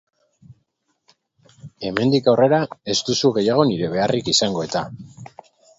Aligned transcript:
Hemendik 1.89 2.31
aurrera 2.33 2.63
ez 2.95 2.99
duzu 3.11 3.35
gehiago 3.39 3.71
nire 3.75 3.95
beharrik 3.97 4.37
izango 4.37 4.71
eta. 4.71 4.87